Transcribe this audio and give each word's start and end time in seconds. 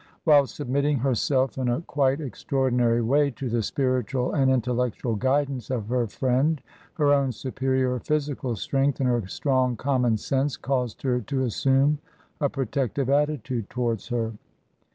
While 0.23 0.47
submitting 0.47 0.97
herself 0.97 1.59
in 1.59 1.69
a 1.69 1.81
quite 1.81 2.19
extraordinary 2.19 3.03
way 3.03 3.29
to 3.37 3.49
the 3.51 3.61
spiritual 3.61 4.31
and 4.33 4.49
intellectual 4.49 5.15
guidance 5.15 5.69
of 5.69 5.89
her 5.89 6.07
friend, 6.07 6.59
her 6.95 7.13
own 7.13 7.31
superior 7.31 7.99
physical 7.99 8.55
strength 8.55 8.99
and 8.99 9.07
her 9.07 9.27
strong 9.27 9.75
common 9.75 10.17
sense 10.17 10.57
caused 10.57 11.03
her 11.03 11.21
to 11.21 11.43
assume 11.43 11.99
a 12.39 12.49
protective 12.49 13.11
attitude 13.11 13.69
towards 13.69 14.07
her. 14.07 14.33